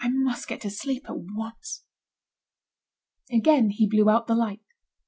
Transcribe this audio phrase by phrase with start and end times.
[0.03, 1.83] I must get to sleep at once."
[3.31, 4.61] Again he blew out the light.